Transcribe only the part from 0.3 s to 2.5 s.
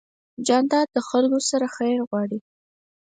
جانداد د خلکو سره خیر غواړي.